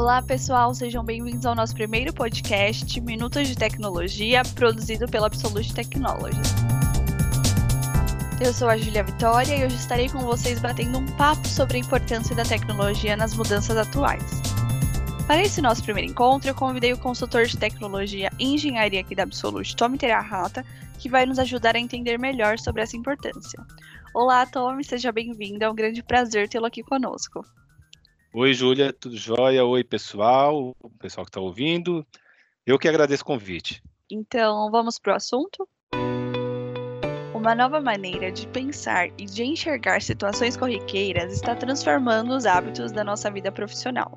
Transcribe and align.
Olá, 0.00 0.22
pessoal, 0.22 0.74
sejam 0.74 1.04
bem-vindos 1.04 1.44
ao 1.44 1.54
nosso 1.54 1.74
primeiro 1.74 2.10
podcast, 2.10 2.98
Minutos 3.02 3.46
de 3.46 3.54
Tecnologia, 3.54 4.40
produzido 4.54 5.06
pela 5.06 5.26
Absolute 5.26 5.74
Technology. 5.74 6.40
Eu 8.42 8.50
sou 8.54 8.70
a 8.70 8.78
Julia 8.78 9.04
Vitória 9.04 9.54
e 9.54 9.62
hoje 9.62 9.76
estarei 9.76 10.08
com 10.08 10.20
vocês 10.20 10.58
batendo 10.58 10.96
um 10.96 11.06
papo 11.18 11.46
sobre 11.46 11.76
a 11.76 11.80
importância 11.80 12.34
da 12.34 12.44
tecnologia 12.44 13.14
nas 13.14 13.34
mudanças 13.34 13.76
atuais. 13.76 14.24
Para 15.26 15.42
esse 15.42 15.60
nosso 15.60 15.82
primeiro 15.82 16.10
encontro, 16.10 16.48
eu 16.48 16.54
convidei 16.54 16.94
o 16.94 16.98
consultor 16.98 17.44
de 17.44 17.58
tecnologia 17.58 18.30
e 18.38 18.54
engenharia 18.54 19.02
aqui 19.02 19.14
da 19.14 19.24
Absolute, 19.24 19.76
Tommy 19.76 19.98
Terahata, 19.98 20.64
que 20.98 21.10
vai 21.10 21.26
nos 21.26 21.38
ajudar 21.38 21.76
a 21.76 21.78
entender 21.78 22.18
melhor 22.18 22.58
sobre 22.58 22.80
essa 22.80 22.96
importância. 22.96 23.62
Olá, 24.14 24.46
Tommy, 24.46 24.82
seja 24.82 25.12
bem-vindo, 25.12 25.62
é 25.62 25.70
um 25.70 25.74
grande 25.74 26.02
prazer 26.02 26.48
tê-lo 26.48 26.64
aqui 26.64 26.82
conosco. 26.82 27.44
Oi, 28.32 28.54
Júlia, 28.54 28.92
tudo 28.92 29.16
jóia? 29.16 29.64
Oi, 29.64 29.82
pessoal, 29.82 30.76
o 30.80 30.88
pessoal 30.88 31.24
que 31.24 31.30
está 31.30 31.40
ouvindo. 31.40 32.06
Eu 32.64 32.78
que 32.78 32.86
agradeço 32.86 33.24
o 33.24 33.26
convite. 33.26 33.82
Então, 34.08 34.70
vamos 34.70 35.00
para 35.00 35.14
o 35.14 35.16
assunto? 35.16 35.68
Uma 37.34 37.56
nova 37.56 37.80
maneira 37.80 38.30
de 38.30 38.46
pensar 38.46 39.08
e 39.18 39.24
de 39.24 39.42
enxergar 39.42 40.00
situações 40.00 40.56
corriqueiras 40.56 41.32
está 41.32 41.56
transformando 41.56 42.32
os 42.32 42.46
hábitos 42.46 42.92
da 42.92 43.02
nossa 43.02 43.28
vida 43.32 43.50
profissional. 43.50 44.16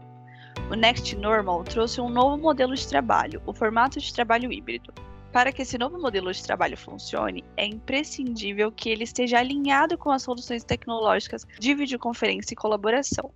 O 0.70 0.76
Next 0.76 1.16
Normal 1.16 1.64
trouxe 1.64 2.00
um 2.00 2.08
novo 2.08 2.38
modelo 2.38 2.76
de 2.76 2.88
trabalho, 2.88 3.42
o 3.48 3.54
formato 3.54 4.00
de 4.00 4.14
trabalho 4.14 4.54
híbrido. 4.54 4.94
Para 5.32 5.52
que 5.52 5.64
esse 5.64 5.80
novo 5.80 6.00
modelo 6.00 6.32
de 6.32 6.44
trabalho 6.44 6.78
funcione, 6.78 7.44
é 7.58 7.66
imprescindível 7.66 8.72
que 8.72 8.90
ele 8.90 9.06
esteja 9.06 9.40
alinhado 9.40 9.98
com 9.98 10.12
as 10.12 10.22
soluções 10.22 10.64
tecnológicas 10.64 11.48
de 11.58 11.74
videoconferência 11.74 12.54
e 12.54 12.56
colaboração. 12.56 13.34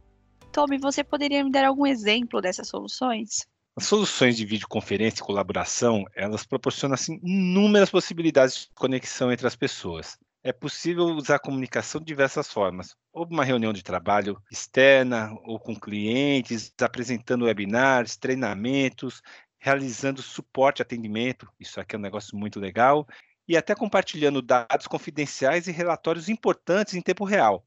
Tommy, 0.57 0.79
você 0.79 1.03
poderia 1.03 1.43
me 1.43 1.51
dar 1.51 1.65
algum 1.65 1.85
exemplo 1.85 2.41
dessas 2.41 2.67
soluções? 2.67 3.47
As 3.75 3.85
soluções 3.85 4.35
de 4.35 4.43
videoconferência 4.43 5.21
e 5.21 5.23
colaboração, 5.23 6.03
elas 6.15 6.47
proporcionam 6.47 6.95
assim, 6.95 7.19
inúmeras 7.23 7.91
possibilidades 7.91 8.61
de 8.61 8.69
conexão 8.73 9.31
entre 9.31 9.45
as 9.45 9.55
pessoas. 9.55 10.17
É 10.43 10.51
possível 10.51 11.05
usar 11.09 11.35
a 11.35 11.39
comunicação 11.39 12.01
de 12.01 12.07
diversas 12.07 12.51
formas, 12.51 12.95
ou 13.13 13.27
uma 13.27 13.43
reunião 13.43 13.71
de 13.71 13.83
trabalho 13.83 14.41
externa, 14.51 15.31
ou 15.43 15.59
com 15.59 15.79
clientes, 15.79 16.73
apresentando 16.81 17.45
webinars, 17.45 18.17
treinamentos, 18.17 19.21
realizando 19.59 20.23
suporte 20.23 20.81
atendimento, 20.81 21.47
isso 21.59 21.79
aqui 21.79 21.95
é 21.95 21.99
um 21.99 22.01
negócio 22.01 22.35
muito 22.35 22.59
legal, 22.59 23.07
e 23.47 23.55
até 23.55 23.75
compartilhando 23.75 24.41
dados 24.41 24.87
confidenciais 24.87 25.67
e 25.67 25.71
relatórios 25.71 26.29
importantes 26.29 26.95
em 26.95 27.01
tempo 27.01 27.25
real. 27.25 27.63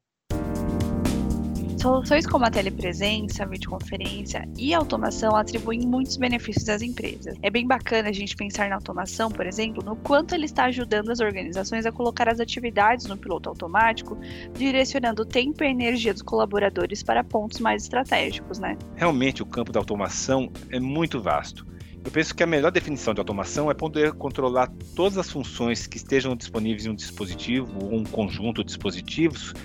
Soluções 1.81 2.27
como 2.27 2.45
a 2.45 2.51
telepresença, 2.51 3.41
a 3.41 3.47
videoconferência 3.47 4.47
e 4.55 4.71
a 4.71 4.77
automação 4.77 5.35
atribuem 5.35 5.79
muitos 5.79 6.15
benefícios 6.15 6.69
às 6.69 6.83
empresas. 6.83 7.35
É 7.41 7.49
bem 7.49 7.65
bacana 7.65 8.09
a 8.09 8.11
gente 8.11 8.35
pensar 8.35 8.69
na 8.69 8.75
automação, 8.75 9.31
por 9.31 9.47
exemplo, 9.47 9.83
no 9.83 9.95
quanto 9.95 10.35
ele 10.35 10.45
está 10.45 10.65
ajudando 10.65 11.09
as 11.09 11.19
organizações 11.19 11.87
a 11.87 11.91
colocar 11.91 12.29
as 12.29 12.39
atividades 12.39 13.07
no 13.07 13.17
piloto 13.17 13.49
automático, 13.49 14.15
direcionando 14.53 15.23
o 15.23 15.25
tempo 15.25 15.63
e 15.63 15.65
a 15.65 15.71
energia 15.71 16.13
dos 16.13 16.21
colaboradores 16.21 17.01
para 17.01 17.23
pontos 17.23 17.59
mais 17.59 17.81
estratégicos, 17.81 18.59
né? 18.59 18.77
Realmente 18.95 19.41
o 19.41 19.45
campo 19.47 19.71
da 19.71 19.79
automação 19.79 20.51
é 20.69 20.79
muito 20.79 21.19
vasto. 21.19 21.65
Eu 22.05 22.11
penso 22.11 22.35
que 22.35 22.43
a 22.43 22.47
melhor 22.47 22.71
definição 22.71 23.11
de 23.11 23.19
automação 23.19 23.71
é 23.71 23.73
poder 23.73 24.13
controlar 24.13 24.71
todas 24.95 25.17
as 25.17 25.31
funções 25.31 25.87
que 25.87 25.97
estejam 25.97 26.35
disponíveis 26.35 26.85
em 26.85 26.91
um 26.91 26.95
dispositivo 26.95 27.73
ou 27.83 27.95
um 27.95 28.03
conjunto 28.03 28.61
de 28.61 28.67
dispositivos 28.67 29.55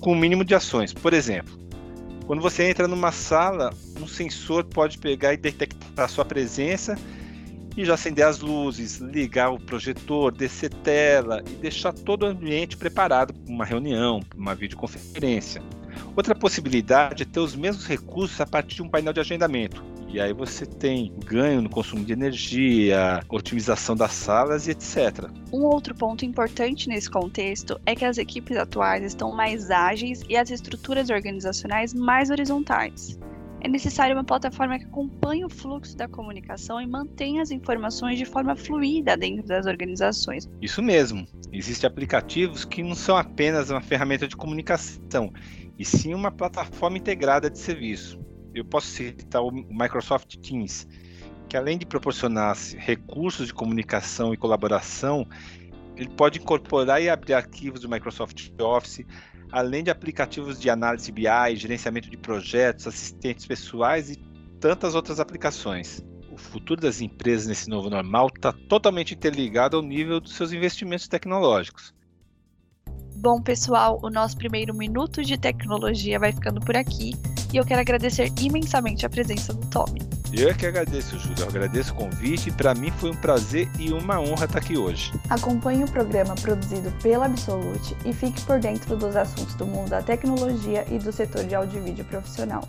com 0.00 0.12
o 0.12 0.16
mínimo 0.16 0.44
de 0.44 0.54
ações. 0.54 0.92
Por 0.92 1.14
exemplo, 1.14 1.61
quando 2.26 2.40
você 2.40 2.64
entra 2.64 2.86
numa 2.86 3.12
sala, 3.12 3.72
um 4.00 4.06
sensor 4.06 4.64
pode 4.64 4.98
pegar 4.98 5.34
e 5.34 5.36
detectar 5.36 6.04
a 6.04 6.08
sua 6.08 6.24
presença 6.24 6.96
e 7.76 7.84
já 7.84 7.94
acender 7.94 8.24
as 8.24 8.40
luzes, 8.40 8.98
ligar 8.98 9.50
o 9.50 9.58
projetor, 9.58 10.32
descer 10.32 10.72
tela 10.82 11.42
e 11.46 11.54
deixar 11.56 11.92
todo 11.92 12.24
o 12.24 12.26
ambiente 12.26 12.76
preparado 12.76 13.32
para 13.32 13.52
uma 13.52 13.64
reunião, 13.64 14.20
para 14.20 14.38
uma 14.38 14.54
videoconferência. 14.54 15.62
Outra 16.14 16.34
possibilidade 16.34 17.22
é 17.22 17.26
ter 17.26 17.40
os 17.40 17.56
mesmos 17.56 17.86
recursos 17.86 18.40
a 18.40 18.46
partir 18.46 18.76
de 18.76 18.82
um 18.82 18.88
painel 18.88 19.12
de 19.12 19.20
agendamento. 19.20 19.82
E 20.12 20.20
aí 20.20 20.34
você 20.34 20.66
tem 20.66 21.10
ganho 21.24 21.62
no 21.62 21.70
consumo 21.70 22.04
de 22.04 22.12
energia, 22.12 23.20
otimização 23.30 23.96
das 23.96 24.12
salas 24.12 24.66
e 24.66 24.72
etc. 24.72 25.30
Um 25.50 25.62
outro 25.62 25.94
ponto 25.94 26.22
importante 26.22 26.86
nesse 26.86 27.10
contexto 27.10 27.80
é 27.86 27.94
que 27.94 28.04
as 28.04 28.18
equipes 28.18 28.58
atuais 28.58 29.02
estão 29.04 29.34
mais 29.34 29.70
ágeis 29.70 30.22
e 30.28 30.36
as 30.36 30.50
estruturas 30.50 31.08
organizacionais 31.08 31.94
mais 31.94 32.28
horizontais. 32.28 33.18
É 33.62 33.68
necessária 33.68 34.14
uma 34.14 34.24
plataforma 34.24 34.78
que 34.78 34.84
acompanhe 34.84 35.46
o 35.46 35.48
fluxo 35.48 35.96
da 35.96 36.06
comunicação 36.06 36.78
e 36.78 36.86
mantenha 36.86 37.40
as 37.40 37.50
informações 37.50 38.18
de 38.18 38.26
forma 38.26 38.54
fluida 38.54 39.16
dentro 39.16 39.46
das 39.46 39.64
organizações. 39.64 40.46
Isso 40.60 40.82
mesmo. 40.82 41.26
Existem 41.50 41.88
aplicativos 41.88 42.66
que 42.66 42.82
não 42.82 42.94
são 42.94 43.16
apenas 43.16 43.70
uma 43.70 43.80
ferramenta 43.80 44.28
de 44.28 44.36
comunicação, 44.36 45.32
e 45.78 45.86
sim 45.86 46.12
uma 46.12 46.30
plataforma 46.30 46.98
integrada 46.98 47.48
de 47.48 47.58
serviço 47.58 48.20
eu 48.54 48.64
posso 48.64 48.86
citar 48.86 49.42
o 49.42 49.50
Microsoft 49.50 50.36
Teams, 50.36 50.86
que 51.48 51.56
além 51.56 51.78
de 51.78 51.86
proporcionar 51.86 52.56
recursos 52.76 53.46
de 53.46 53.54
comunicação 53.54 54.32
e 54.32 54.36
colaboração, 54.36 55.26
ele 55.96 56.08
pode 56.10 56.38
incorporar 56.38 57.02
e 57.02 57.08
abrir 57.08 57.34
arquivos 57.34 57.80
do 57.80 57.88
Microsoft 57.88 58.50
Office, 58.60 59.04
além 59.50 59.84
de 59.84 59.90
aplicativos 59.90 60.58
de 60.58 60.70
análise 60.70 61.12
BI, 61.12 61.56
gerenciamento 61.56 62.08
de 62.08 62.16
projetos, 62.16 62.86
assistentes 62.86 63.46
pessoais 63.46 64.10
e 64.10 64.16
tantas 64.58 64.94
outras 64.94 65.20
aplicações. 65.20 66.02
O 66.30 66.38
futuro 66.38 66.80
das 66.80 67.02
empresas 67.02 67.46
nesse 67.46 67.68
novo 67.68 67.90
normal 67.90 68.30
está 68.34 68.52
totalmente 68.52 69.12
interligado 69.12 69.76
ao 69.76 69.82
nível 69.82 70.18
dos 70.18 70.34
seus 70.34 70.52
investimentos 70.52 71.06
tecnológicos. 71.06 71.94
Bom, 73.16 73.42
pessoal, 73.42 74.00
o 74.02 74.08
nosso 74.08 74.36
primeiro 74.38 74.74
minuto 74.74 75.22
de 75.22 75.38
tecnologia 75.38 76.18
vai 76.18 76.32
ficando 76.32 76.60
por 76.60 76.76
aqui 76.76 77.12
e 77.52 77.56
eu 77.56 77.64
quero 77.64 77.80
agradecer 77.80 78.32
imensamente 78.40 79.04
a 79.04 79.10
presença 79.10 79.52
do 79.52 79.66
Tommy. 79.66 80.00
Eu 80.32 80.48
é 80.48 80.54
que 80.54 80.64
agradeço, 80.64 81.18
Júlia. 81.18 81.42
Eu 81.42 81.48
agradeço 81.48 81.92
o 81.92 81.96
convite 81.96 82.48
e 82.48 82.52
para 82.52 82.74
mim 82.74 82.90
foi 82.92 83.10
um 83.10 83.14
prazer 83.14 83.68
e 83.78 83.92
uma 83.92 84.18
honra 84.18 84.46
estar 84.46 84.58
aqui 84.58 84.78
hoje. 84.78 85.12
Acompanhe 85.28 85.84
o 85.84 85.90
programa 85.90 86.34
produzido 86.34 86.90
pela 87.02 87.26
Absolute 87.26 87.94
e 88.06 88.14
fique 88.14 88.40
por 88.42 88.58
dentro 88.58 88.96
dos 88.96 89.14
assuntos 89.14 89.54
do 89.56 89.66
mundo 89.66 89.90
da 89.90 90.00
tecnologia 90.00 90.86
e 90.90 90.98
do 90.98 91.12
setor 91.12 91.44
de 91.44 91.54
áudio 91.54 91.80
e 91.80 91.84
vídeo 91.84 92.04
profissional. 92.06 92.66